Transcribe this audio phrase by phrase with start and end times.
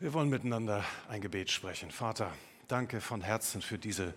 [0.00, 1.90] Wir wollen miteinander ein Gebet sprechen.
[1.90, 2.32] Vater,
[2.68, 4.14] danke von Herzen für diese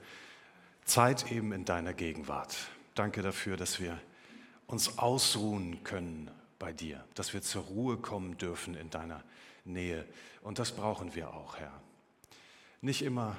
[0.86, 2.56] Zeit eben in deiner Gegenwart.
[2.94, 4.00] Danke dafür, dass wir
[4.68, 9.24] uns ausruhen können bei dir, dass wir zur Ruhe kommen dürfen in deiner
[9.66, 10.06] Nähe.
[10.44, 11.82] Und das brauchen wir auch, Herr.
[12.82, 13.36] Nicht immer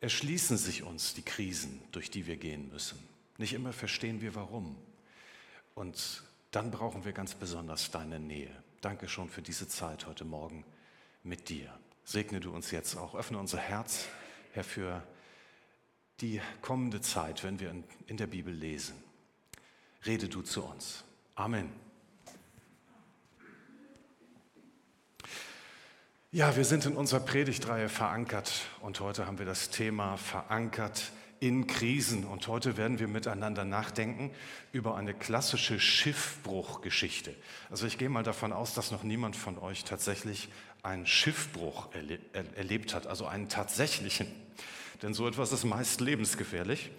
[0.00, 3.00] erschließen sich uns die Krisen, durch die wir gehen müssen.
[3.36, 4.76] Nicht immer verstehen wir warum.
[5.74, 6.22] Und
[6.52, 8.54] dann brauchen wir ganz besonders deine Nähe.
[8.80, 10.64] Danke schon für diese Zeit heute Morgen
[11.24, 11.72] mit dir.
[12.04, 13.14] Segne du uns jetzt auch.
[13.14, 14.06] Öffne unser Herz,
[14.52, 15.02] Herr, für
[16.20, 17.74] die kommende Zeit, wenn wir
[18.06, 18.94] in der Bibel lesen.
[20.06, 21.02] Rede du zu uns.
[21.34, 21.72] Amen.
[26.30, 31.66] Ja, wir sind in unserer Predigtreihe verankert und heute haben wir das Thema verankert in
[31.66, 32.24] Krisen.
[32.24, 34.30] Und heute werden wir miteinander nachdenken
[34.72, 37.34] über eine klassische Schiffbruchgeschichte.
[37.70, 40.48] Also ich gehe mal davon aus, dass noch niemand von euch tatsächlich
[40.82, 42.18] einen Schiffbruch erle
[42.54, 44.26] erlebt hat, also einen tatsächlichen.
[45.02, 46.90] Denn so etwas ist meist lebensgefährlich.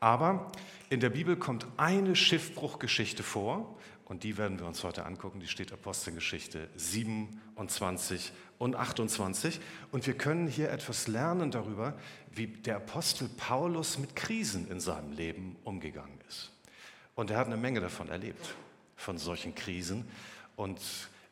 [0.00, 0.50] Aber
[0.88, 3.76] in der Bibel kommt eine Schiffbruchgeschichte vor
[4.10, 5.38] und die werden wir uns heute angucken.
[5.38, 9.60] Die steht Apostelgeschichte 27 und 28.
[9.92, 11.94] Und wir können hier etwas lernen darüber,
[12.32, 16.50] wie der Apostel Paulus mit Krisen in seinem Leben umgegangen ist.
[17.14, 18.56] Und er hat eine Menge davon erlebt,
[18.96, 20.08] von solchen Krisen.
[20.56, 20.80] Und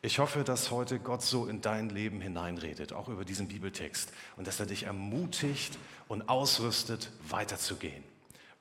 [0.01, 4.47] ich hoffe, dass heute Gott so in dein Leben hineinredet, auch über diesen Bibeltext, und
[4.47, 8.05] dass er dich ermutigt und ausrüstet, weiterzugehen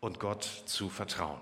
[0.01, 1.39] und Gott zu vertrauen.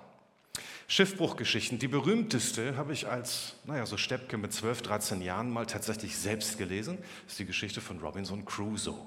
[0.89, 6.17] Schiffbruchgeschichten, die berühmteste habe ich als, naja, so Steppke mit 12, 13 Jahren mal tatsächlich
[6.17, 9.07] selbst gelesen, das ist die Geschichte von Robinson Crusoe.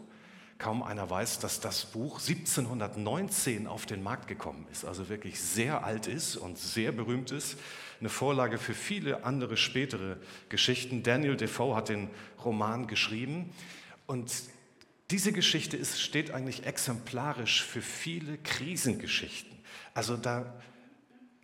[0.57, 5.85] Kaum einer weiß, dass das Buch 1719 auf den Markt gekommen ist, also wirklich sehr
[5.85, 7.57] alt ist und sehr berühmt ist
[7.99, 10.17] eine Vorlage für viele andere spätere
[10.49, 11.03] Geschichten.
[11.03, 12.09] Daniel Defoe hat den
[12.43, 13.51] Roman geschrieben
[14.05, 14.31] und
[15.11, 19.57] diese Geschichte ist, steht eigentlich exemplarisch für viele Krisengeschichten.
[19.93, 20.53] Also da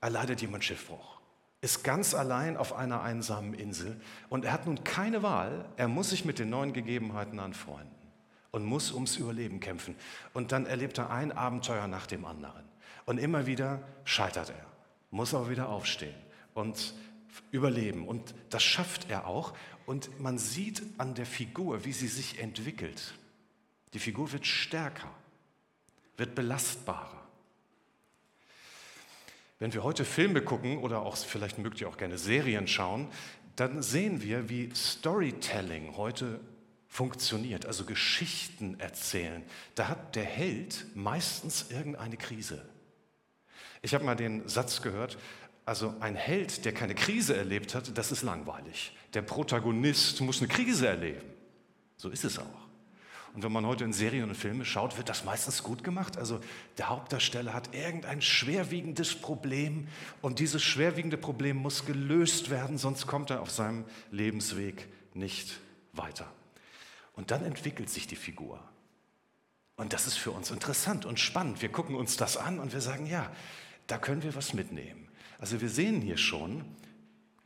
[0.06, 1.20] erleidet jemand Schiffbruch,
[1.62, 4.00] ist ganz allein auf einer einsamen Insel
[4.30, 7.90] und er hat nun keine Wahl, er muss sich mit den neuen Gegebenheiten anfreunden
[8.52, 9.96] und muss ums Überleben kämpfen.
[10.36, 12.64] Und dann erlebt er ein Abenteuer nach dem anderen.
[13.06, 14.66] Und immer wieder scheitert er,
[15.10, 16.14] muss aber wieder aufstehen
[16.54, 16.94] und
[17.50, 18.08] überleben.
[18.08, 19.54] Und das schafft er auch.
[19.88, 23.16] Und man sieht an der Figur, wie sie sich entwickelt.
[23.96, 25.10] Die Figur wird stärker,
[26.16, 27.25] wird belastbarer.
[29.66, 33.08] Wenn wir heute Filme gucken oder auch vielleicht mögt ihr auch gerne Serien schauen,
[33.56, 36.40] dann sehen wir, wie Storytelling heute
[36.88, 39.42] funktioniert, also Geschichten erzählen.
[39.74, 42.64] Da hat der Held meistens irgendeine Krise.
[43.82, 45.18] Ich habe mal den Satz gehört,
[45.66, 48.96] also ein Held, der keine Krise erlebt hat, das ist langweilig.
[49.16, 51.26] Der Protagonist muss eine Krise erleben.
[51.98, 52.65] So ist es auch.
[53.36, 56.18] Und wenn man heute in Serien und Filme schaut, wird das meistens gut gemacht.
[56.18, 56.40] Also
[56.78, 59.90] der Hauptdarsteller hat irgendein schwerwiegendes Problem
[60.22, 65.60] und dieses schwerwiegende Problem muss gelöst werden, sonst kommt er auf seinem Lebensweg nicht
[65.92, 66.32] weiter.
[67.14, 68.62] Und dann entwickelt sich die Figur.
[69.76, 71.62] Und das ist für uns interessant und spannend.
[71.62, 73.30] Wir gucken uns das an und wir sagen, ja,
[73.88, 75.10] da können wir was mitnehmen.
[75.40, 76.64] Also wir sehen hier schon,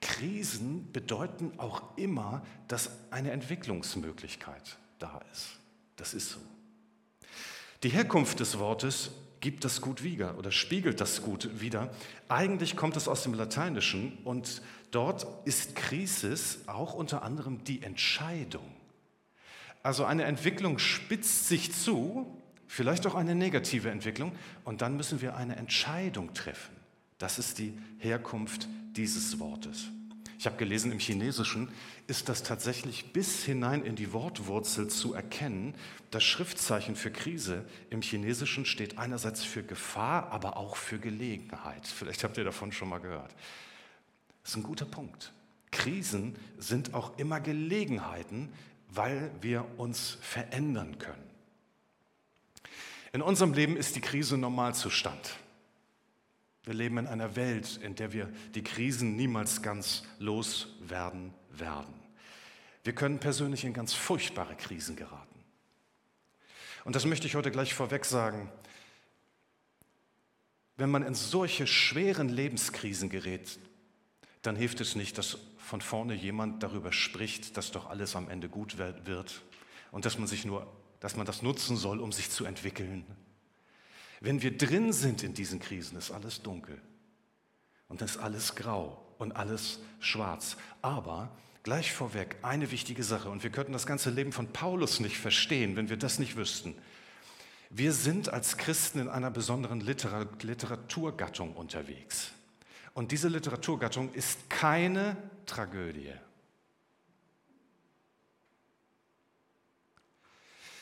[0.01, 5.58] Krisen bedeuten auch immer, dass eine Entwicklungsmöglichkeit da ist.
[5.99, 6.39] Das ist so.
[7.83, 9.11] Die Herkunft des Wortes
[9.41, 11.93] gibt das gut wider oder spiegelt das gut wider.
[12.27, 14.61] Eigentlich kommt es aus dem Lateinischen und
[14.91, 18.65] dort ist Krisis auch unter anderem die Entscheidung.
[19.83, 24.33] Also eine Entwicklung spitzt sich zu, vielleicht auch eine negative Entwicklung,
[24.65, 26.75] und dann müssen wir eine Entscheidung treffen.
[27.17, 29.87] Das ist die Herkunft dieses Wortes.
[30.39, 31.67] Ich habe gelesen, im Chinesischen
[32.07, 35.75] ist das tatsächlich bis hinein in die Wortwurzel zu erkennen.
[36.11, 41.85] Das Schriftzeichen für Krise im Chinesischen steht einerseits für Gefahr, aber auch für Gelegenheit.
[41.85, 43.35] Vielleicht habt ihr davon schon mal gehört.
[44.41, 45.33] Das ist ein guter Punkt.
[45.71, 48.47] Krisen sind auch immer Gelegenheiten,
[48.87, 51.29] weil wir uns verändern können.
[53.11, 55.35] In unserem Leben ist die Krise Normalzustand.
[56.69, 61.95] Wir leben in einer Welt, in der wir die Krisen niemals ganz loswerden werden.
[62.83, 65.43] Wir können persönlich in ganz furchtbare Krisen geraten.
[66.85, 68.51] Und das möchte ich heute gleich vorweg sagen.
[70.77, 73.57] Wenn man in solche schweren Lebenskrisen gerät,
[74.43, 78.47] dann hilft es nicht, dass von vorne jemand darüber spricht, dass doch alles am Ende
[78.47, 79.41] gut wird
[79.89, 83.07] und dass man sich nur, dass man das nutzen soll, um sich zu entwickeln
[84.21, 86.81] wenn wir drin sind in diesen Krisen, ist alles dunkel
[87.87, 90.57] und ist alles grau und alles schwarz.
[90.81, 93.29] Aber gleich vorweg eine wichtige Sache.
[93.29, 96.75] Und wir könnten das ganze Leben von Paulus nicht verstehen, wenn wir das nicht wüssten.
[97.69, 102.31] Wir sind als Christen in einer besonderen Literaturgattung unterwegs.
[102.93, 105.15] Und diese Literaturgattung ist keine
[105.45, 106.13] Tragödie.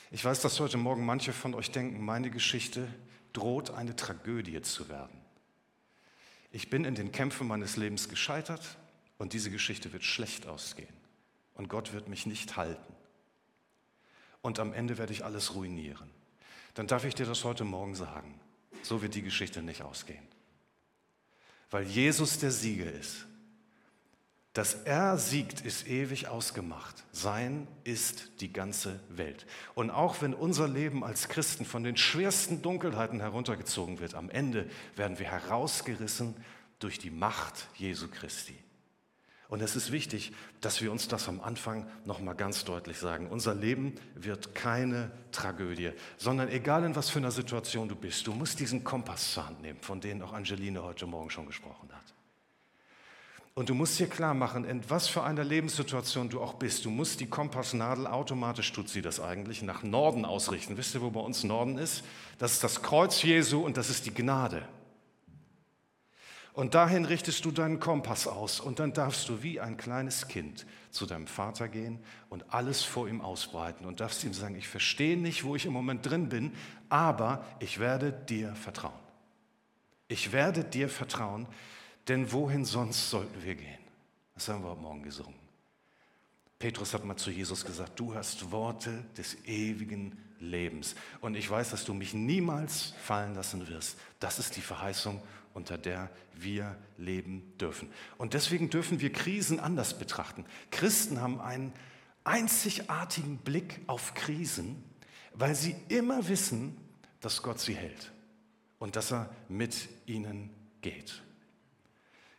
[0.09, 2.87] Ich weiß, dass heute Morgen manche von euch denken, meine Geschichte
[3.37, 5.21] droht eine Tragödie zu werden.
[6.51, 8.77] Ich bin in den Kämpfen meines Lebens gescheitert
[9.19, 10.93] und diese Geschichte wird schlecht ausgehen.
[11.53, 12.93] Und Gott wird mich nicht halten.
[14.41, 16.09] Und am Ende werde ich alles ruinieren.
[16.73, 18.39] Dann darf ich dir das heute Morgen sagen.
[18.81, 20.27] So wird die Geschichte nicht ausgehen.
[21.69, 23.27] Weil Jesus der Sieger ist
[24.57, 27.03] dass er siegt, ist ewig ausgemacht.
[27.11, 29.45] Sein ist die ganze Welt.
[29.75, 34.67] Und auch wenn unser Leben als Christen von den schwersten Dunkelheiten heruntergezogen wird, am Ende
[34.95, 36.33] werden wir herausgerissen
[36.79, 38.55] durch die Macht Jesu Christi.
[39.47, 43.27] Und es ist wichtig, dass wir uns das am Anfang nochmal ganz deutlich sagen.
[43.27, 48.33] Unser Leben wird keine Tragödie, sondern egal in was für einer Situation du bist, du
[48.33, 52.06] musst diesen Kompass zur Hand nehmen, von dem auch Angeline heute Morgen schon gesprochen hat.
[53.57, 56.85] Und du musst dir klar machen, in was für einer Lebenssituation du auch bist.
[56.85, 60.77] Du musst die Kompassnadel, automatisch tut sie das eigentlich, nach Norden ausrichten.
[60.77, 62.03] Wisst ihr, wo bei uns Norden ist?
[62.37, 64.61] Das ist das Kreuz Jesu und das ist die Gnade.
[66.53, 70.67] Und dahin richtest du deinen Kompass aus und dann darfst du wie ein kleines Kind
[70.91, 71.97] zu deinem Vater gehen
[72.29, 75.73] und alles vor ihm ausbreiten und darfst ihm sagen, ich verstehe nicht, wo ich im
[75.73, 76.53] Moment drin bin,
[76.89, 78.99] aber ich werde dir vertrauen.
[80.09, 81.47] Ich werde dir vertrauen,
[82.07, 83.79] denn wohin sonst sollten wir gehen?
[84.33, 85.35] Das haben wir heute Morgen gesungen.
[86.59, 90.95] Petrus hat mal zu Jesus gesagt, du hast Worte des ewigen Lebens.
[91.21, 93.97] Und ich weiß, dass du mich niemals fallen lassen wirst.
[94.19, 95.21] Das ist die Verheißung,
[95.53, 97.89] unter der wir leben dürfen.
[98.17, 100.45] Und deswegen dürfen wir Krisen anders betrachten.
[100.71, 101.73] Christen haben einen
[102.23, 104.83] einzigartigen Blick auf Krisen,
[105.33, 106.77] weil sie immer wissen,
[107.21, 108.11] dass Gott sie hält
[108.79, 110.49] und dass er mit ihnen
[110.81, 111.21] geht.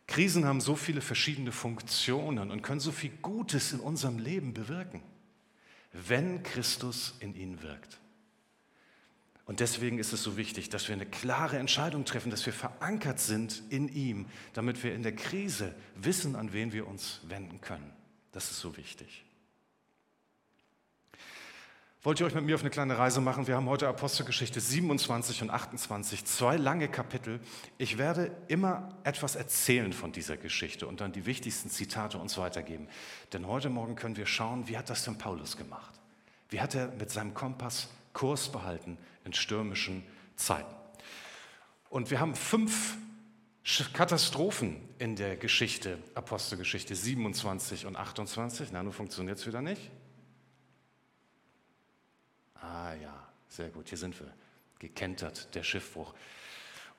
[0.09, 5.03] Krisen haben so viele verschiedene Funktionen und können so viel Gutes in unserem Leben bewirken,
[5.93, 7.99] wenn Christus in ihnen wirkt.
[9.45, 13.19] Und deswegen ist es so wichtig, dass wir eine klare Entscheidung treffen, dass wir verankert
[13.19, 17.91] sind in ihm, damit wir in der Krise wissen, an wen wir uns wenden können.
[18.31, 19.23] Das ist so wichtig.
[22.01, 23.45] Wollt ihr euch mit mir auf eine kleine Reise machen?
[23.45, 27.41] Wir haben heute Apostelgeschichte 27 und 28, zwei lange Kapitel.
[27.77, 32.87] Ich werde immer etwas erzählen von dieser Geschichte und dann die wichtigsten Zitate uns weitergeben.
[33.33, 35.93] Denn heute Morgen können wir schauen, wie hat das denn Paulus gemacht?
[36.47, 40.05] Wie hat er mit seinem Kompass Kurs behalten in stürmischen
[40.37, 40.73] Zeiten?
[41.89, 42.95] Und wir haben fünf
[43.91, 48.69] Katastrophen in der Geschichte, Apostelgeschichte 27 und 28.
[48.71, 49.91] Na, nun funktioniert es wieder nicht.
[52.61, 54.31] Ah ja, sehr gut, hier sind wir.
[54.79, 56.13] Gekentert, der Schiffbruch.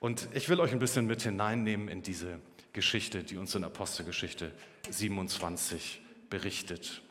[0.00, 2.40] Und ich will euch ein bisschen mit hineinnehmen in diese
[2.72, 4.52] Geschichte, die uns in Apostelgeschichte
[4.90, 7.02] 27 berichtet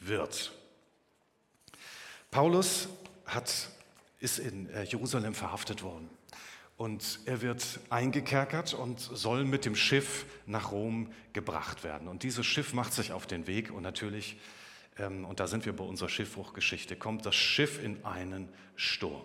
[0.00, 0.52] wird.
[2.30, 2.88] Paulus
[3.26, 3.68] hat,
[4.20, 6.08] ist in äh, Jerusalem verhaftet worden
[6.76, 12.08] und er wird eingekerkert und soll mit dem Schiff nach Rom gebracht werden.
[12.08, 14.36] Und dieses Schiff macht sich auf den Weg und natürlich
[14.98, 19.22] und da sind wir bei unserer Schiffbruchgeschichte, kommt das Schiff in einen Sturm.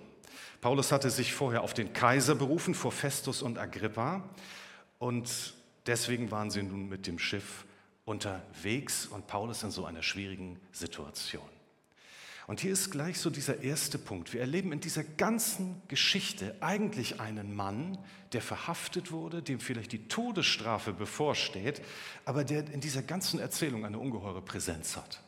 [0.62, 4.24] Paulus hatte sich vorher auf den Kaiser berufen, vor Festus und Agrippa.
[4.98, 5.54] Und
[5.86, 7.66] deswegen waren sie nun mit dem Schiff
[8.06, 11.48] unterwegs und Paulus in so einer schwierigen Situation.
[12.48, 14.32] Und hier ist gleich so dieser erste Punkt.
[14.32, 17.98] Wir erleben in dieser ganzen Geschichte eigentlich einen Mann,
[18.32, 21.82] der verhaftet wurde, dem vielleicht die Todesstrafe bevorsteht,
[22.24, 25.22] aber der in dieser ganzen Erzählung eine ungeheure Präsenz hat.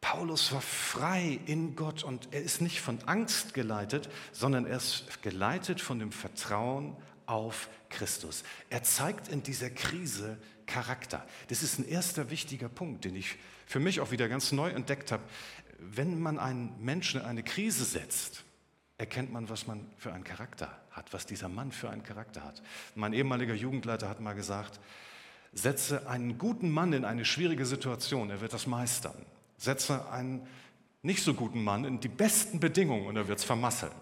[0.00, 5.22] Paulus war frei in Gott und er ist nicht von Angst geleitet, sondern er ist
[5.22, 8.42] geleitet von dem Vertrauen auf Christus.
[8.70, 11.26] Er zeigt in dieser Krise Charakter.
[11.48, 15.12] Das ist ein erster wichtiger Punkt, den ich für mich auch wieder ganz neu entdeckt
[15.12, 15.22] habe.
[15.78, 18.44] Wenn man einen Menschen in eine Krise setzt,
[18.96, 22.62] erkennt man, was man für einen Charakter hat, was dieser Mann für einen Charakter hat.
[22.94, 24.80] Mein ehemaliger Jugendleiter hat mal gesagt,
[25.52, 29.26] setze einen guten Mann in eine schwierige Situation, er wird das meistern
[29.60, 30.46] setze einen
[31.02, 33.92] nicht so guten Mann in die besten Bedingungen und er wird es vermasseln.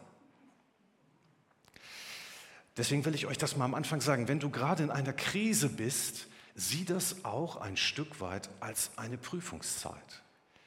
[2.76, 5.68] Deswegen will ich euch das mal am Anfang sagen, wenn du gerade in einer Krise
[5.68, 10.22] bist, sieh das auch ein Stück weit als eine Prüfungszeit.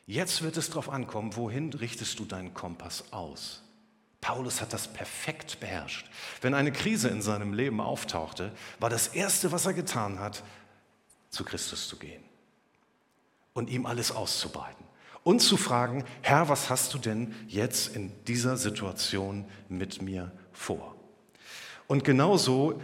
[0.08, 3.64] Jetzt wird es darauf ankommen, wohin richtest du deinen Kompass aus.
[4.20, 6.10] Paulus hat das perfekt beherrscht.
[6.42, 10.44] Wenn eine Krise in seinem Leben auftauchte, war das Erste, was er getan hat,
[11.30, 12.31] zu Christus zu gehen
[13.54, 14.86] und ihm alles auszubeuten
[15.24, 20.96] und zu fragen, Herr, was hast du denn jetzt in dieser Situation mit mir vor?
[21.88, 22.82] Und genauso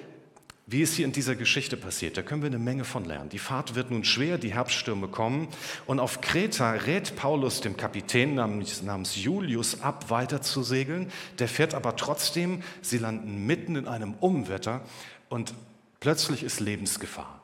[0.69, 2.17] wie es hier in dieser Geschichte passiert.
[2.17, 3.29] Da können wir eine Menge von lernen.
[3.29, 5.47] Die Fahrt wird nun schwer, die Herbststürme kommen
[5.85, 11.09] und auf Kreta rät Paulus dem Kapitän namens, Julius ab, weiter zu segeln.
[11.39, 14.81] Der fährt aber trotzdem, sie landen mitten in einem Umwetter
[15.29, 15.53] und
[16.01, 17.41] plötzlich ist Lebensgefahr.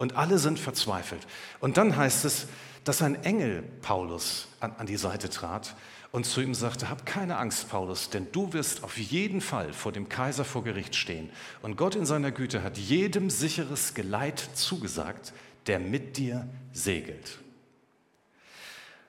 [0.00, 1.26] Und alle sind verzweifelt.
[1.60, 2.46] Und dann heißt es,
[2.84, 5.76] dass ein Engel Paulus an, an die Seite trat
[6.10, 9.92] und zu ihm sagte, hab keine Angst, Paulus, denn du wirst auf jeden Fall vor
[9.92, 11.28] dem Kaiser vor Gericht stehen.
[11.60, 15.34] Und Gott in seiner Güte hat jedem sicheres Geleit zugesagt,
[15.66, 17.38] der mit dir segelt.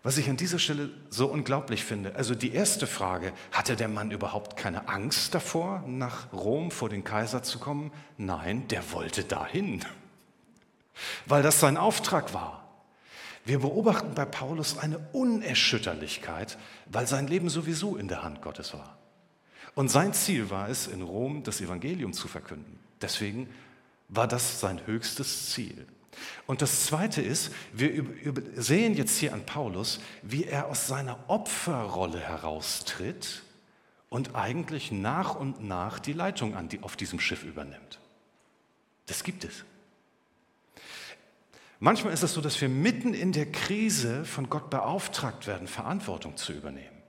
[0.03, 4.11] Was ich an dieser Stelle so unglaublich finde, also die erste Frage, hatte der Mann
[4.11, 7.93] überhaupt keine Angst davor, nach Rom vor den Kaiser zu kommen?
[8.17, 9.85] Nein, der wollte dahin,
[11.25, 12.67] weil das sein Auftrag war.
[13.43, 18.97] Wir beobachten bei Paulus eine Unerschütterlichkeit, weil sein Leben sowieso in der Hand Gottes war.
[19.73, 22.79] Und sein Ziel war es, in Rom das Evangelium zu verkünden.
[23.01, 23.49] Deswegen
[24.09, 25.87] war das sein höchstes Ziel.
[26.45, 28.05] Und das Zweite ist, wir
[28.55, 33.43] sehen jetzt hier an Paulus, wie er aus seiner Opferrolle heraustritt
[34.09, 37.99] und eigentlich nach und nach die Leitung an die, auf diesem Schiff übernimmt.
[39.05, 39.63] Das gibt es.
[41.83, 46.37] Manchmal ist es so, dass wir mitten in der Krise von Gott beauftragt werden, Verantwortung
[46.37, 47.01] zu übernehmen.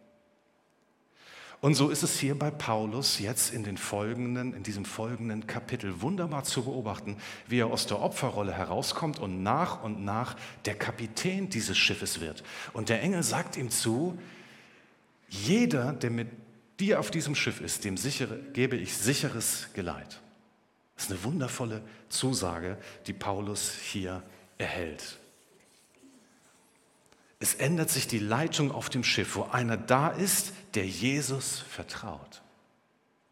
[1.60, 6.00] Und so ist es hier bei Paulus jetzt in, den folgenden, in diesem folgenden Kapitel
[6.00, 11.50] wunderbar zu beobachten, wie er aus der Opferrolle herauskommt und nach und nach der Kapitän
[11.50, 12.42] dieses Schiffes wird.
[12.72, 14.18] Und der Engel sagt ihm zu,
[15.28, 16.28] jeder, der mit
[16.80, 20.22] dir auf diesem Schiff ist, dem sichere, gebe ich sicheres Geleit.
[20.96, 24.22] Das ist eine wundervolle Zusage, die Paulus hier
[24.62, 25.18] erhält.
[27.40, 32.40] Es ändert sich die Leitung auf dem Schiff, wo einer da ist, der Jesus vertraut.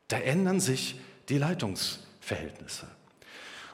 [0.09, 2.89] Da ändern sich die Leitungsverhältnisse.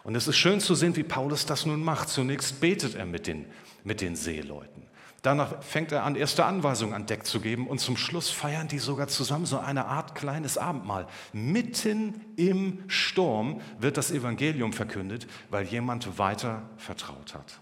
[0.04, 2.10] Und es ist schön zu sehen, wie Paulus das nun macht.
[2.10, 3.46] Zunächst betet er mit den,
[3.82, 4.82] mit den Seeleuten.
[5.26, 8.78] Danach fängt er an, erste Anweisungen an Deck zu geben und zum Schluss feiern die
[8.78, 11.08] sogar zusammen so eine Art kleines Abendmahl.
[11.32, 17.58] Mitten im Sturm wird das Evangelium verkündet, weil jemand weiter vertraut hat.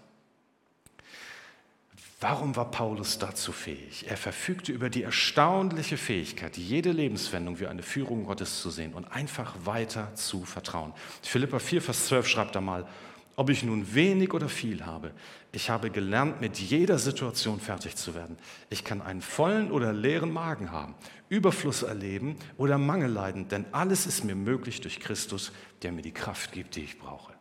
[2.19, 4.05] Warum war Paulus dazu fähig?
[4.09, 9.11] Er verfügte über die erstaunliche Fähigkeit, jede Lebenswendung wie eine Führung Gottes zu sehen und
[9.11, 10.93] einfach weiter zu vertrauen.
[11.23, 12.85] Philippa 4, Vers 12 schreibt da mal,
[13.35, 15.11] ob ich nun wenig oder viel habe,
[15.51, 18.37] ich habe gelernt, mit jeder Situation fertig zu werden.
[18.69, 20.95] Ich kann einen vollen oder leeren Magen haben,
[21.29, 25.51] Überfluss erleben oder Mangel leiden, denn alles ist mir möglich durch Christus,
[25.81, 27.33] der mir die Kraft gibt, die ich brauche.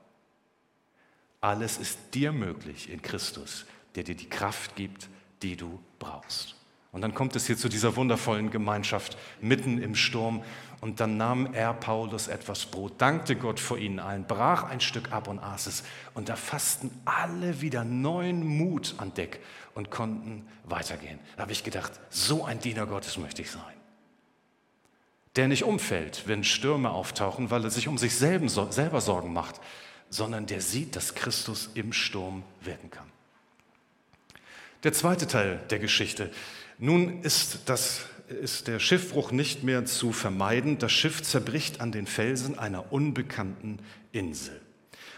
[1.41, 5.09] Alles ist dir möglich in Christus, der dir die Kraft gibt,
[5.43, 6.57] die du brauchst.
[6.95, 10.45] Und dann kommt es hier zu dieser wundervollen Gemeinschaft mitten im Sturm.
[10.81, 15.11] Und dann nahm er, Paulus, etwas Brot, dankte Gott vor ihnen allen, brach ein Stück
[15.11, 15.83] ab und aß es.
[16.15, 19.41] Und da fassten alle wieder neuen Mut an Deck
[19.75, 21.19] und konnten weitergehen.
[21.35, 23.63] Da habe ich gedacht, so ein Diener Gottes möchte ich sein.
[25.35, 29.61] Der nicht umfällt, wenn Stürme auftauchen, weil er sich um sich selber Sorgen macht,
[30.11, 33.11] sondern der sieht, dass Christus im Sturm wirken kann.
[34.85, 36.31] Der zweite Teil der Geschichte
[36.79, 40.79] nun ist, das, ist der Schiffbruch nicht mehr zu vermeiden.
[40.79, 43.79] Das Schiff zerbricht an den Felsen einer unbekannten
[44.13, 44.61] Insel.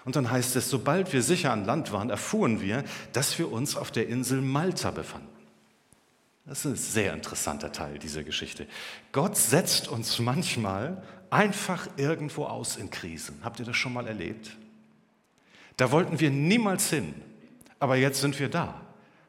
[0.04, 3.76] Und dann heißt es, sobald wir sicher an Land waren, erfuhren wir, dass wir uns
[3.76, 5.28] auf der Insel Malta befanden.
[6.44, 8.68] Das ist ein sehr interessanter Teil dieser Geschichte.
[9.10, 13.40] Gott setzt uns manchmal einfach irgendwo aus in Krisen.
[13.42, 14.56] Habt ihr das schon mal erlebt?
[15.76, 17.14] Da wollten wir niemals hin,
[17.80, 18.85] aber jetzt sind wir da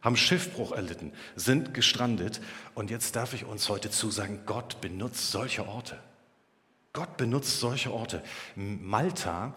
[0.08, 2.40] haben Schiffbruch erlitten, sind gestrandet.
[2.76, 6.00] Und jetzt darf ich uns heute zusagen, Gott benutzt solche Orte.
[6.94, 8.24] Gott benutzt solche Orte.
[8.56, 9.54] Malta,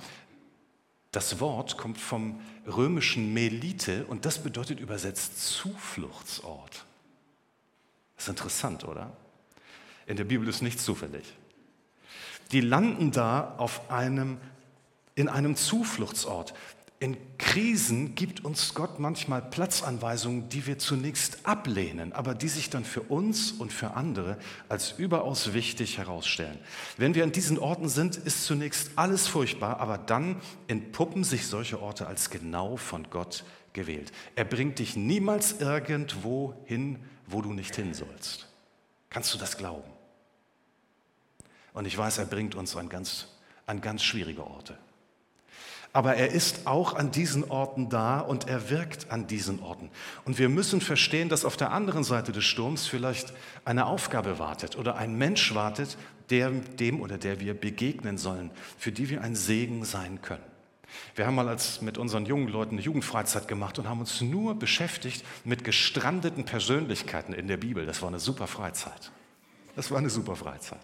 [1.12, 6.84] das Wort kommt vom römischen Melite und das bedeutet übersetzt Zufluchtsort.
[8.16, 9.16] Das ist interessant, oder?
[10.06, 11.24] In der Bibel ist nichts zufällig.
[12.50, 14.38] Die landen da auf einem,
[15.14, 16.54] in einem Zufluchtsort.
[17.02, 22.84] In Krisen gibt uns Gott manchmal Platzanweisungen, die wir zunächst ablehnen, aber die sich dann
[22.84, 24.36] für uns und für andere
[24.68, 26.58] als überaus wichtig herausstellen.
[26.98, 31.80] Wenn wir an diesen Orten sind, ist zunächst alles furchtbar, aber dann entpuppen sich solche
[31.80, 34.12] Orte als genau von Gott gewählt.
[34.36, 38.46] Er bringt dich niemals irgendwo hin, wo du nicht hin sollst.
[39.08, 39.90] Kannst du das glauben?
[41.72, 43.28] Und ich weiß, er bringt uns an ganz,
[43.64, 44.76] an ganz schwierige Orte.
[45.92, 49.90] Aber er ist auch an diesen Orten da und er wirkt an diesen Orten.
[50.24, 53.32] Und wir müssen verstehen, dass auf der anderen Seite des Sturms vielleicht
[53.64, 55.96] eine Aufgabe wartet oder ein Mensch wartet,
[56.30, 60.44] der, dem oder der wir begegnen sollen, für die wir ein Segen sein können.
[61.14, 64.54] Wir haben mal als mit unseren jungen Leuten eine Jugendfreizeit gemacht und haben uns nur
[64.54, 67.86] beschäftigt mit gestrandeten Persönlichkeiten in der Bibel.
[67.86, 69.12] Das war eine super Freizeit.
[69.76, 70.80] Das war eine super Freizeit.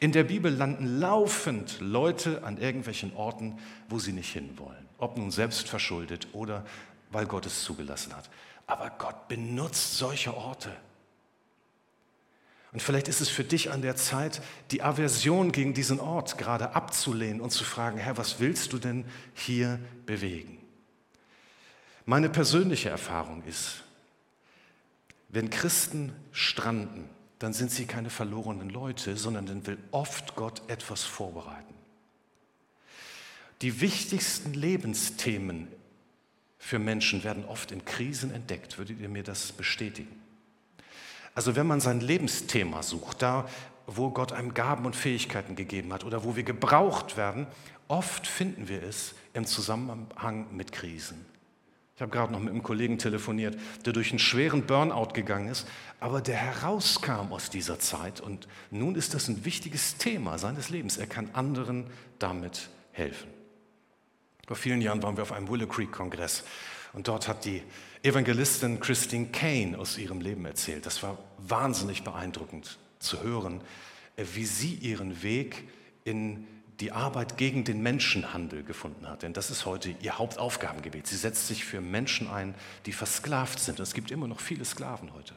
[0.00, 4.88] In der Bibel landen laufend Leute an irgendwelchen Orten, wo sie nicht hinwollen.
[4.98, 6.64] Ob nun selbst verschuldet oder
[7.10, 8.28] weil Gott es zugelassen hat.
[8.66, 10.70] Aber Gott benutzt solche Orte.
[12.72, 16.74] Und vielleicht ist es für dich an der Zeit, die Aversion gegen diesen Ort gerade
[16.74, 20.58] abzulehnen und zu fragen, Herr, was willst du denn hier bewegen?
[22.04, 23.84] Meine persönliche Erfahrung ist,
[25.28, 27.08] wenn Christen stranden,
[27.44, 31.74] dann sind sie keine verlorenen Leute, sondern dann will oft Gott etwas vorbereiten.
[33.60, 35.68] Die wichtigsten Lebensthemen
[36.58, 38.78] für Menschen werden oft in Krisen entdeckt.
[38.78, 40.22] Würdet ihr mir das bestätigen?
[41.34, 43.46] Also wenn man sein Lebensthema sucht, da
[43.86, 47.46] wo Gott einem Gaben und Fähigkeiten gegeben hat oder wo wir gebraucht werden,
[47.88, 51.26] oft finden wir es im Zusammenhang mit Krisen.
[51.96, 55.66] Ich habe gerade noch mit einem Kollegen telefoniert, der durch einen schweren Burnout gegangen ist,
[56.00, 60.96] aber der herauskam aus dieser Zeit und nun ist das ein wichtiges Thema seines Lebens.
[60.96, 61.86] Er kann anderen
[62.18, 63.28] damit helfen.
[64.46, 66.42] Vor vielen Jahren waren wir auf einem Willow Creek Kongress
[66.94, 67.62] und dort hat die
[68.02, 70.86] Evangelistin Christine Kane aus ihrem Leben erzählt.
[70.86, 73.60] Das war wahnsinnig beeindruckend zu hören,
[74.16, 75.68] wie sie ihren Weg
[76.04, 76.46] in
[76.80, 79.22] die Arbeit gegen den Menschenhandel gefunden hat.
[79.22, 81.06] Denn das ist heute ihr Hauptaufgabengebiet.
[81.06, 82.54] Sie setzt sich für Menschen ein,
[82.86, 83.78] die versklavt sind.
[83.78, 85.34] Und es gibt immer noch viele Sklaven heute.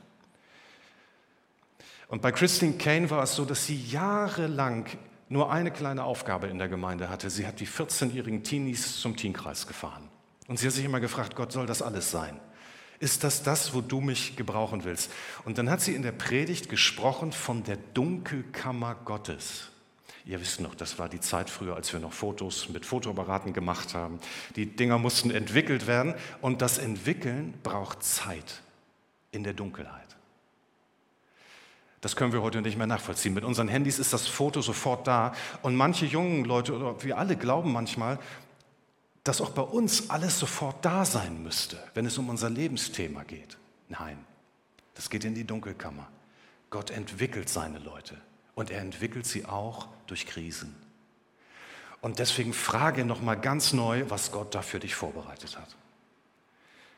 [2.07, 4.87] Und bei Christine Kane war es so, dass sie jahrelang
[5.29, 7.29] nur eine kleine Aufgabe in der Gemeinde hatte.
[7.29, 10.09] Sie hat die 14-jährigen Teenies zum Teenkreis gefahren.
[10.47, 12.39] Und sie hat sich immer gefragt, Gott, soll das alles sein?
[12.99, 15.11] Ist das das, wo du mich gebrauchen willst?
[15.45, 19.69] Und dann hat sie in der Predigt gesprochen von der Dunkelkammer Gottes.
[20.27, 23.93] Ihr wisst noch, das war die Zeit früher, als wir noch Fotos mit Fotoapparaten gemacht
[23.93, 24.19] haben.
[24.57, 28.61] Die Dinger mussten entwickelt werden und das Entwickeln braucht Zeit
[29.31, 30.17] in der Dunkelheit.
[32.01, 33.33] Das können wir heute nicht mehr nachvollziehen.
[33.33, 37.37] Mit unseren Handys ist das Foto sofort da und manche jungen Leute oder wir alle
[37.37, 38.19] glauben manchmal,
[39.23, 43.57] dass auch bei uns alles sofort da sein müsste, wenn es um unser Lebensthema geht.
[43.87, 44.17] Nein,
[44.93, 46.09] das geht in die Dunkelkammer.
[46.69, 48.17] Gott entwickelt seine Leute
[48.57, 50.75] und er entwickelt sie auch durch Krisen.
[52.01, 55.75] Und deswegen frage nochmal ganz neu, was Gott da für dich vorbereitet hat.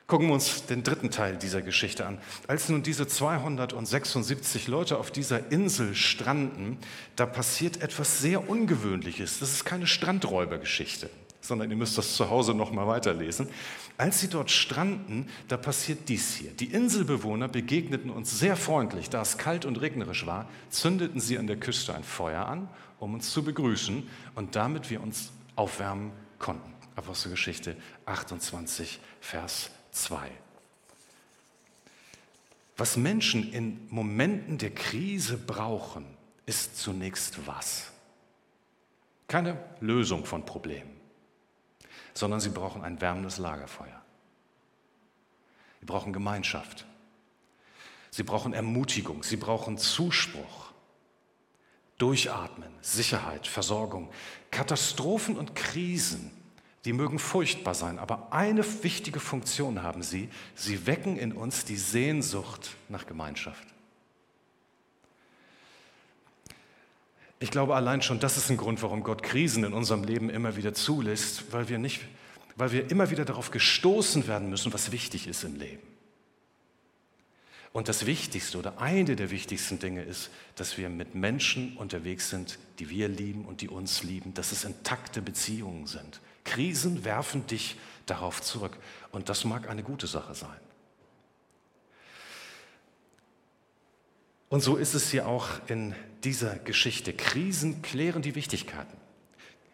[0.07, 2.17] Gucken wir uns den dritten Teil dieser Geschichte an.
[2.47, 6.77] Als nun diese 276 Leute auf dieser Insel stranden,
[7.17, 9.39] da passiert etwas sehr Ungewöhnliches.
[9.39, 11.09] Das ist keine Strandräubergeschichte
[11.49, 13.49] sondern ihr müsst das zu Hause noch mal weiterlesen.
[13.97, 16.51] Als sie dort stranden, da passiert dies hier.
[16.51, 19.09] Die Inselbewohner begegneten uns sehr freundlich.
[19.09, 23.15] Da es kalt und regnerisch war, zündeten sie an der Küste ein Feuer an, um
[23.15, 26.73] uns zu begrüßen und damit wir uns aufwärmen konnten.
[26.95, 30.29] Apostelgeschichte 28, Vers 2.
[32.77, 36.05] Was Menschen in Momenten der Krise brauchen,
[36.45, 37.91] ist zunächst was?
[39.27, 40.98] Keine Lösung von Problemen
[42.13, 44.01] sondern sie brauchen ein wärmendes Lagerfeuer.
[45.79, 46.85] Sie brauchen Gemeinschaft.
[48.11, 49.23] Sie brauchen Ermutigung.
[49.23, 50.69] Sie brauchen Zuspruch.
[51.97, 54.09] Durchatmen, Sicherheit, Versorgung.
[54.51, 56.31] Katastrophen und Krisen,
[56.85, 60.29] die mögen furchtbar sein, aber eine wichtige Funktion haben sie.
[60.55, 63.67] Sie wecken in uns die Sehnsucht nach Gemeinschaft.
[67.39, 70.57] Ich glaube allein schon, das ist ein Grund, warum Gott Krisen in unserem Leben immer
[70.57, 72.01] wieder zulässt, weil wir, nicht,
[72.55, 75.81] weil wir immer wieder darauf gestoßen werden müssen, was wichtig ist im Leben.
[77.71, 82.57] Und das Wichtigste oder eine der wichtigsten Dinge ist, dass wir mit Menschen unterwegs sind,
[82.79, 86.19] die wir lieben und die uns lieben, dass es intakte Beziehungen sind.
[86.43, 88.75] Krisen werfen dich darauf zurück
[89.11, 90.59] und das mag eine gute Sache sein.
[94.49, 97.13] Und so ist es hier auch in dieser Geschichte.
[97.13, 98.97] Krisen klären die Wichtigkeiten.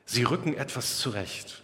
[0.06, 1.64] Sie rücken etwas zurecht.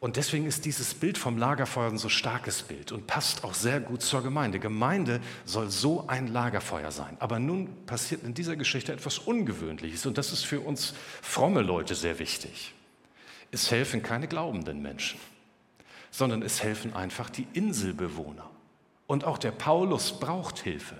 [0.00, 3.80] Und deswegen ist dieses Bild vom Lagerfeuer ein so starkes Bild und passt auch sehr
[3.80, 4.58] gut zur Gemeinde.
[4.58, 7.16] Gemeinde soll so ein Lagerfeuer sein.
[7.20, 11.94] Aber nun passiert in dieser Geschichte etwas Ungewöhnliches und das ist für uns fromme Leute
[11.94, 12.74] sehr wichtig.
[13.50, 15.18] Es helfen keine glaubenden Menschen,
[16.10, 18.50] sondern es helfen einfach die Inselbewohner.
[19.06, 20.96] Und auch der Paulus braucht Hilfe.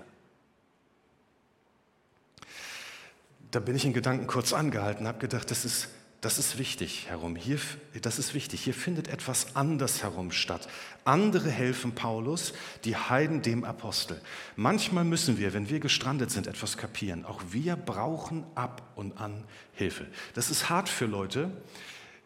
[3.55, 5.87] Da bin ich in Gedanken kurz angehalten, habe gedacht, das ist
[6.19, 7.37] das ist wichtig herum.
[7.37, 7.59] Hier,
[8.01, 8.63] das ist wichtig.
[8.63, 10.67] Hier findet etwas anders herum statt.
[11.05, 14.19] Andere helfen Paulus, die Heiden dem Apostel.
[14.57, 17.23] Manchmal müssen wir, wenn wir gestrandet sind, etwas kapieren.
[17.23, 20.05] Auch wir brauchen ab und an Hilfe.
[20.33, 21.49] Das ist hart für Leute,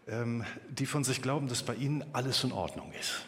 [0.07, 3.25] ähm, die von sich glauben, dass bei ihnen alles in Ordnung ist.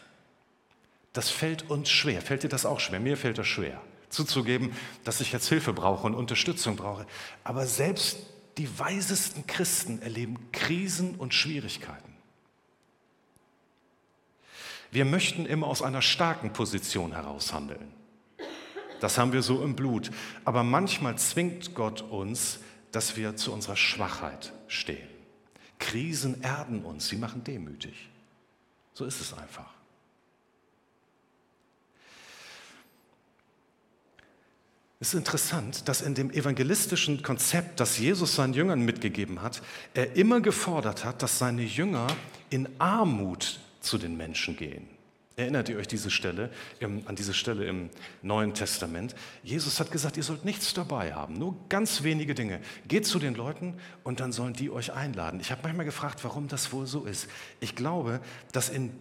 [1.13, 2.21] Das fällt uns schwer.
[2.21, 2.99] Fällt dir das auch schwer?
[2.99, 3.79] Mir fällt das schwer.
[4.11, 4.71] Zuzugeben,
[5.03, 7.07] dass ich jetzt Hilfe brauche und Unterstützung brauche.
[7.43, 8.19] Aber selbst
[8.57, 12.13] die weisesten Christen erleben Krisen und Schwierigkeiten.
[14.91, 17.93] Wir möchten immer aus einer starken Position heraus handeln.
[18.99, 20.11] Das haben wir so im Blut.
[20.45, 22.59] Aber manchmal zwingt Gott uns,
[22.91, 25.07] dass wir zu unserer Schwachheit stehen.
[25.79, 28.09] Krisen erden uns, sie machen demütig.
[28.93, 29.73] So ist es einfach.
[35.01, 39.63] Es ist interessant, dass in dem evangelistischen Konzept, das Jesus seinen Jüngern mitgegeben hat,
[39.95, 42.05] er immer gefordert hat, dass seine Jünger
[42.51, 44.87] in Armut zu den Menschen gehen.
[45.37, 47.89] Erinnert ihr euch diese Stelle, an diese Stelle im
[48.21, 49.15] Neuen Testament?
[49.41, 52.59] Jesus hat gesagt, ihr sollt nichts dabei haben, nur ganz wenige Dinge.
[52.87, 55.39] Geht zu den Leuten und dann sollen die euch einladen.
[55.39, 57.27] Ich habe manchmal gefragt, warum das wohl so ist.
[57.59, 58.91] Ich glaube, dass, in,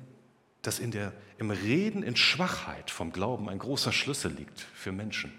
[0.62, 5.30] dass in der, im Reden in Schwachheit vom Glauben ein großer Schlüssel liegt für Menschen.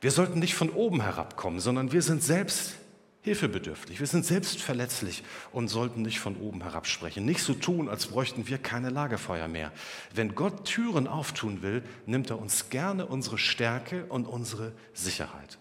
[0.00, 2.74] Wir sollten nicht von oben herabkommen, sondern wir sind selbst
[3.22, 3.98] hilfebedürftig.
[3.98, 7.24] Wir sind selbst verletzlich und sollten nicht von oben herab sprechen.
[7.24, 9.72] Nicht so tun, als bräuchten wir keine Lagerfeuer mehr.
[10.14, 15.58] Wenn Gott Türen auftun will, nimmt er uns gerne unsere Stärke und unsere Sicherheit.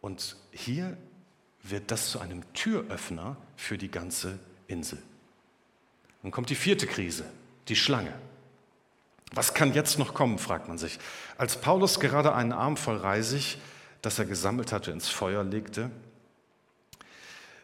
[0.00, 0.96] Und hier
[1.62, 5.00] wird das zu einem Türöffner für die ganze Insel.
[6.22, 7.24] Dann kommt die vierte Krise,
[7.68, 8.12] die Schlange.
[9.36, 10.98] Was kann jetzt noch kommen, fragt man sich.
[11.36, 13.58] Als Paulus gerade einen Arm voll Reisig,
[14.00, 15.90] das er gesammelt hatte, ins Feuer legte,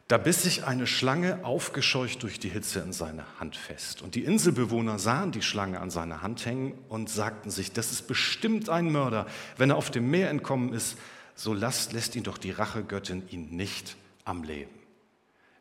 [0.07, 4.03] da biss sich eine Schlange aufgescheucht durch die Hitze in seine Hand fest.
[4.03, 8.07] Und die Inselbewohner sahen die Schlange an seiner Hand hängen und sagten sich, das ist
[8.07, 9.27] bestimmt ein Mörder.
[9.57, 10.99] Wenn er auf dem Meer entkommen ist,
[11.35, 14.83] so lasst, lässt ihn doch die Rachegöttin ihn nicht am Leben.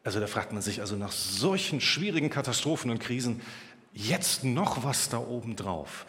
[0.04, 3.39] Also da fragt man sich also nach solchen schwierigen Katastrophen und Krisen,
[3.93, 6.06] jetzt noch was da oben drauf.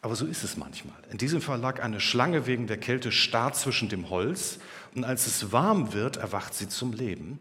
[0.00, 0.96] Aber so ist es manchmal.
[1.10, 4.58] In diesem Fall lag eine Schlange wegen der Kälte starr zwischen dem Holz
[4.94, 7.40] und als es warm wird, erwacht sie zum Leben.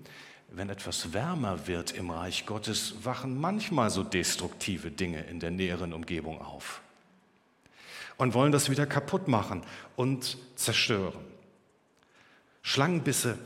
[0.49, 5.93] Wenn etwas wärmer wird im Reich Gottes, wachen manchmal so destruktive Dinge in der näheren
[5.93, 6.81] Umgebung auf
[8.17, 9.61] und wollen das wieder kaputt machen
[9.95, 11.23] und zerstören.
[12.63, 13.37] Schlangenbisse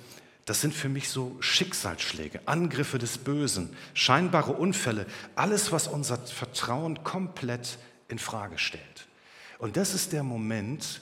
[0.45, 7.03] das sind für mich so Schicksalsschläge, Angriffe des Bösen, scheinbare Unfälle, alles, was unser Vertrauen
[7.03, 7.77] komplett
[8.07, 9.07] in Frage stellt.
[9.59, 11.01] Und das ist der Moment,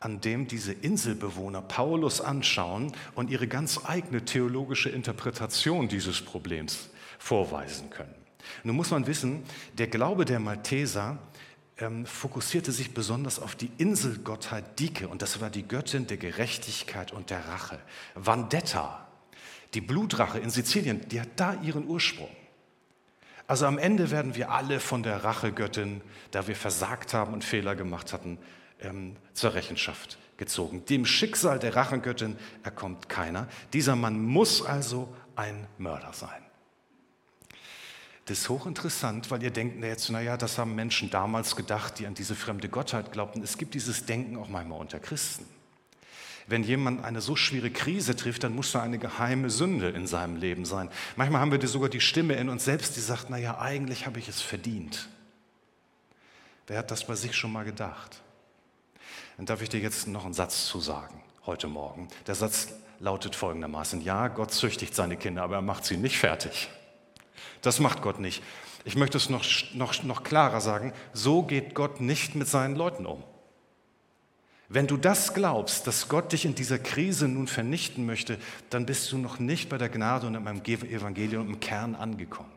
[0.00, 6.88] an dem diese Inselbewohner Paulus anschauen und ihre ganz eigene theologische Interpretation dieses Problems
[7.18, 8.14] vorweisen können.
[8.64, 11.18] Nun muss man wissen, der Glaube der Malteser
[11.80, 17.12] ähm, fokussierte sich besonders auf die Inselgottheit Dike und das war die Göttin der Gerechtigkeit
[17.12, 17.78] und der Rache.
[18.14, 19.08] Vendetta,
[19.74, 22.30] die Blutrache in Sizilien, die hat da ihren Ursprung.
[23.46, 27.74] Also am Ende werden wir alle von der Rachegöttin, da wir versagt haben und Fehler
[27.74, 28.38] gemacht hatten,
[28.80, 30.84] ähm, zur Rechenschaft gezogen.
[30.84, 33.48] Dem Schicksal der Rachegöttin erkommt keiner.
[33.72, 36.49] Dieser Mann muss also ein Mörder sein.
[38.30, 42.14] Das ist hochinteressant, weil ihr denkt jetzt, naja, das haben Menschen damals gedacht, die an
[42.14, 43.42] diese fremde Gottheit glaubten.
[43.42, 45.44] Es gibt dieses Denken auch manchmal unter Christen.
[46.46, 50.36] Wenn jemand eine so schwere Krise trifft, dann muss da eine geheime Sünde in seinem
[50.36, 50.90] Leben sein.
[51.16, 54.28] Manchmal haben wir sogar die Stimme in uns selbst, die sagt, naja, eigentlich habe ich
[54.28, 55.08] es verdient.
[56.68, 58.22] Wer hat das bei sich schon mal gedacht?
[59.38, 62.06] Dann darf ich dir jetzt noch einen Satz zu sagen, heute Morgen.
[62.28, 62.68] Der Satz
[63.00, 66.70] lautet folgendermaßen, ja, Gott züchtigt seine Kinder, aber er macht sie nicht fertig.
[67.62, 68.42] Das macht Gott nicht.
[68.84, 73.06] Ich möchte es noch, noch, noch klarer sagen, so geht Gott nicht mit seinen Leuten
[73.06, 73.22] um.
[74.68, 78.38] Wenn du das glaubst, dass Gott dich in dieser Krise nun vernichten möchte,
[78.70, 82.52] dann bist du noch nicht bei der Gnade und im Evangelium im Kern angekommen.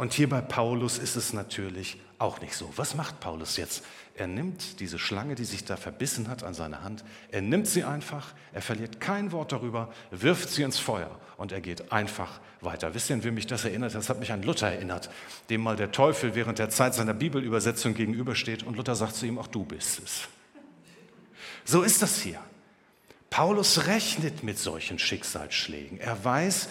[0.00, 2.72] Und hier bei Paulus ist es natürlich auch nicht so.
[2.76, 3.84] Was macht Paulus jetzt?
[4.14, 7.84] Er nimmt diese Schlange, die sich da verbissen hat an seine Hand, er nimmt sie
[7.84, 12.94] einfach, er verliert kein Wort darüber, wirft sie ins Feuer und er geht einfach weiter.
[12.94, 13.94] Wisst ihr, wem mich das erinnert?
[13.94, 15.10] Das hat mich an Luther erinnert,
[15.50, 19.36] dem mal der Teufel während der Zeit seiner Bibelübersetzung gegenübersteht und Luther sagt zu ihm,
[19.36, 20.28] auch du bist es.
[21.66, 22.40] So ist das hier.
[23.30, 26.00] Paulus rechnet mit solchen Schicksalsschlägen.
[26.00, 26.68] Er weiß,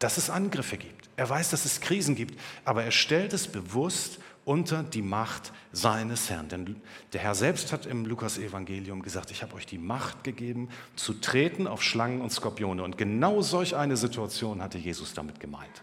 [0.00, 1.08] dass es Angriffe gibt.
[1.16, 6.30] Er weiß, dass es Krisen gibt, aber er stellt es bewusst unter die Macht seines
[6.30, 6.48] Herrn.
[6.48, 6.76] Denn
[7.12, 11.66] der Herr selbst hat im Lukas-Evangelium gesagt, ich habe euch die Macht gegeben, zu treten
[11.66, 12.82] auf Schlangen und Skorpione.
[12.82, 15.82] Und genau solch eine Situation hatte Jesus damit gemeint.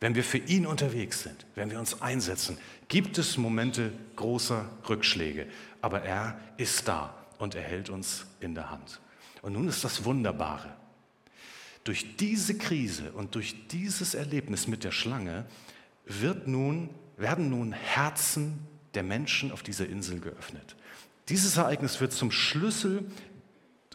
[0.00, 5.46] Wenn wir für ihn unterwegs sind, wenn wir uns einsetzen, gibt es Momente großer Rückschläge.
[5.82, 9.00] Aber er ist da und er hält uns in der Hand.
[9.42, 10.74] Und nun ist das Wunderbare.
[11.84, 15.44] Durch diese Krise und durch dieses Erlebnis mit der Schlange
[16.06, 18.58] wird nun, werden nun Herzen
[18.94, 20.76] der Menschen auf dieser Insel geöffnet.
[21.28, 23.04] Dieses Ereignis wird zum Schlüssel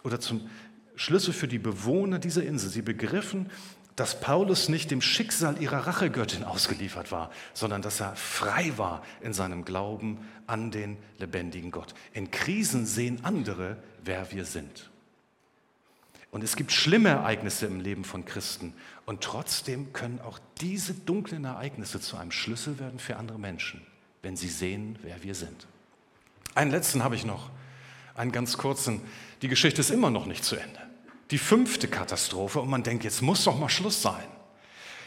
[0.03, 0.49] oder zum
[0.95, 2.69] Schlüssel für die Bewohner dieser Insel.
[2.69, 3.49] Sie begriffen,
[3.95, 9.33] dass Paulus nicht dem Schicksal ihrer Rachegöttin ausgeliefert war, sondern dass er frei war in
[9.33, 11.93] seinem Glauben an den lebendigen Gott.
[12.13, 14.89] In Krisen sehen andere, wer wir sind.
[16.31, 18.73] Und es gibt schlimme Ereignisse im Leben von Christen.
[19.05, 23.81] Und trotzdem können auch diese dunklen Ereignisse zu einem Schlüssel werden für andere Menschen,
[24.21, 25.67] wenn sie sehen, wer wir sind.
[26.53, 27.49] Einen letzten habe ich noch,
[28.15, 29.01] einen ganz kurzen.
[29.41, 30.79] Die Geschichte ist immer noch nicht zu Ende.
[31.31, 34.25] Die fünfte Katastrophe und man denkt, jetzt muss doch mal Schluss sein.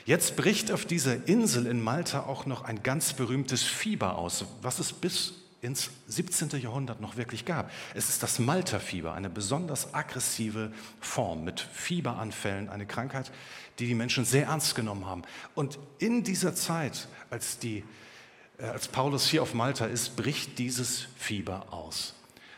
[0.05, 4.81] Jetzt bricht auf dieser Insel in Malta auch noch ein ganz berühmtes Fieber aus, was
[4.81, 6.61] es bis ins 17.
[6.61, 7.71] Jahrhundert noch wirklich gab.
[7.95, 13.31] Es ist das Malterfieber, eine besonders aggressive Form mit Fieberanfällen, eine Krankheit,
[13.79, 15.23] die die Menschen sehr ernst genommen haben.
[15.55, 17.85] Und in dieser Zeit, als, die,
[18.59, 22.15] äh, als Paulus hier auf Malta ist, bricht dieses Fieber aus.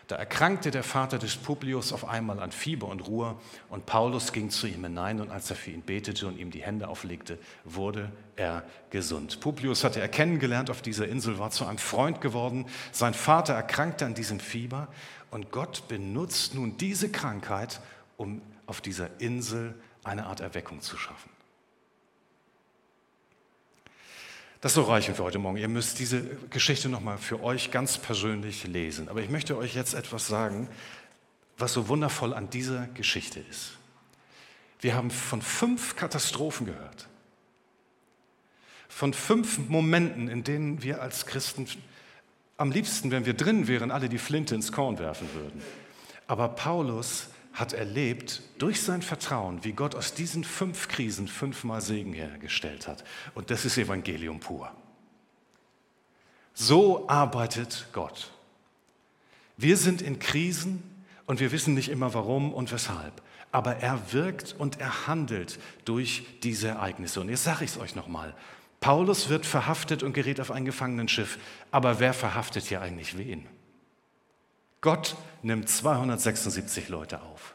[0.06, 3.36] Da erkrankte der Vater des Publius auf einmal an Fieber und Ruhe
[3.70, 6.62] und Paulus ging zu ihm hinein und als er für ihn betete und ihm die
[6.62, 9.40] Hände auflegte, wurde er gesund.
[9.40, 12.66] Publius hatte er kennengelernt auf dieser Insel, war zu einem Freund geworden.
[12.92, 14.88] Sein Vater erkrankte an diesem Fieber
[15.30, 17.80] und Gott benutzt nun diese Krankheit,
[18.18, 21.34] um auf dieser Insel eine Art Erweckung zu schaffen.
[24.64, 25.59] Das soll reichen für heute Morgen.
[25.59, 29.11] Ihr müsst diese Geschichte nochmal für euch ganz persönlich lesen.
[29.11, 30.68] Aber ich möchte euch jetzt etwas sagen,
[31.59, 33.72] was so wundervoll an dieser Geschichte ist.
[34.81, 37.09] Wir haben von fünf Katastrophen gehört.
[38.88, 41.68] Von fünf Momenten, in denen wir als Christen
[42.57, 45.61] am liebsten, wenn wir drin wären, alle die Flinte ins Korn werfen würden.
[46.27, 52.12] Aber Paulus hat erlebt durch sein Vertrauen, wie Gott aus diesen fünf Krisen fünfmal Segen
[52.12, 53.04] hergestellt hat.
[53.34, 54.72] Und das ist Evangelium pur.
[56.52, 58.32] So arbeitet Gott.
[59.56, 60.82] Wir sind in Krisen
[61.26, 63.22] und wir wissen nicht immer warum und weshalb.
[63.52, 67.20] Aber er wirkt und er handelt durch diese Ereignisse.
[67.20, 68.34] Und jetzt sage ich es euch nochmal.
[68.80, 71.38] Paulus wird verhaftet und gerät auf ein Gefangenenschiff.
[71.70, 73.46] Aber wer verhaftet hier eigentlich wen?
[74.85, 77.55] Gott nimmt 276 Leute auf,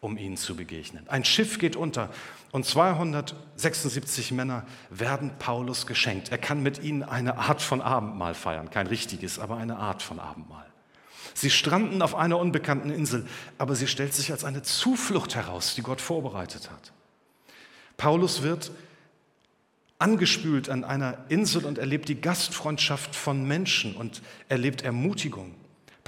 [0.00, 1.06] um ihnen zu begegnen.
[1.06, 2.08] Ein Schiff geht unter
[2.52, 6.30] und 276 Männer werden Paulus geschenkt.
[6.30, 8.70] Er kann mit ihnen eine Art von Abendmahl feiern.
[8.70, 10.64] Kein richtiges, aber eine Art von Abendmahl.
[11.34, 13.26] Sie stranden auf einer unbekannten Insel,
[13.58, 16.94] aber sie stellt sich als eine Zuflucht heraus, die Gott vorbereitet hat.
[17.98, 18.70] Paulus wird
[19.98, 25.54] angespült an einer Insel und erlebt die Gastfreundschaft von Menschen und erlebt Ermutigung.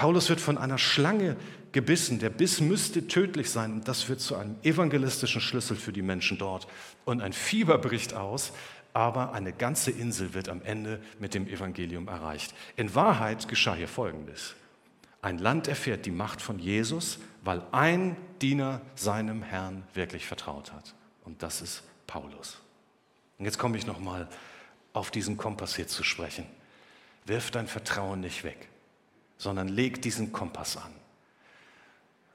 [0.00, 1.36] Paulus wird von einer Schlange
[1.72, 2.20] gebissen.
[2.20, 6.38] Der Biss müsste tödlich sein und das wird zu einem evangelistischen Schlüssel für die Menschen
[6.38, 6.66] dort.
[7.04, 8.54] Und ein Fieber bricht aus,
[8.94, 12.54] aber eine ganze Insel wird am Ende mit dem Evangelium erreicht.
[12.76, 14.54] In Wahrheit geschah hier Folgendes.
[15.20, 20.94] Ein Land erfährt die Macht von Jesus, weil ein Diener seinem Herrn wirklich vertraut hat.
[21.26, 22.56] Und das ist Paulus.
[23.36, 24.30] Und jetzt komme ich nochmal
[24.94, 26.46] auf diesen Kompass hier zu sprechen.
[27.26, 28.70] Wirf dein Vertrauen nicht weg
[29.40, 30.92] sondern leg diesen Kompass an.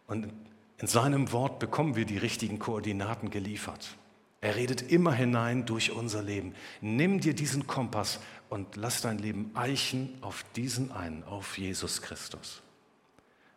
[0.08, 0.34] Und
[0.80, 3.96] in seinem Wort bekommen wir die richtigen Koordinaten geliefert.
[4.42, 6.56] Er redet immer hinein durch unser Leben.
[6.82, 12.64] Nimm dir diesen Kompass und lass dein Leben eichen auf diesen einen, auf Jesus Christus.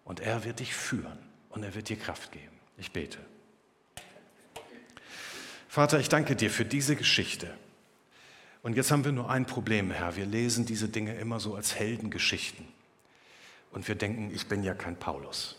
[0.05, 2.57] Und er wird dich führen und er wird dir Kraft geben.
[2.77, 3.19] Ich bete.
[5.69, 7.53] Vater, ich danke dir für diese Geschichte.
[8.63, 10.17] Und jetzt haben wir nur ein Problem, Herr.
[10.17, 12.78] Wir lesen diese Dinge immer so als Heldengeschichten
[13.73, 15.57] und wir denken, ich bin ja kein Paulus,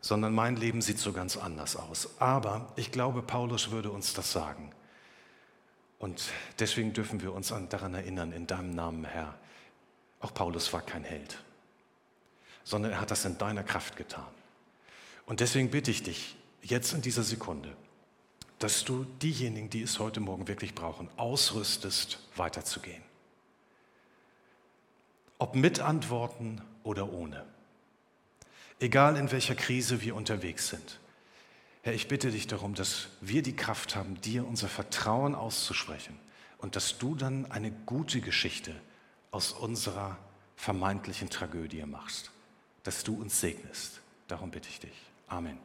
[0.00, 2.10] sondern mein Leben sieht so ganz anders aus.
[2.18, 4.72] Aber ich glaube, Paulus würde uns das sagen.
[5.98, 9.34] Und deswegen dürfen wir uns daran erinnern, in deinem Namen, Herr,
[10.20, 11.42] auch Paulus war kein Held,
[12.64, 14.26] sondern er hat das in deiner Kraft getan.
[15.24, 17.76] Und deswegen bitte ich dich jetzt in dieser Sekunde,
[18.58, 23.02] dass du diejenigen, die es heute Morgen wirklich brauchen, ausrüstest, weiterzugehen.
[25.38, 27.44] Ob mit Antworten oder ohne.
[28.80, 31.00] Egal in welcher Krise wir unterwegs sind.
[31.82, 36.18] Herr, ich bitte dich darum, dass wir die Kraft haben, dir unser Vertrauen auszusprechen
[36.58, 38.74] und dass du dann eine gute Geschichte
[39.30, 40.18] aus unserer
[40.56, 42.30] vermeintlichen Tragödie machst,
[42.82, 44.00] dass du uns segnest.
[44.28, 44.96] Darum bitte ich dich.
[45.28, 45.58] Amen.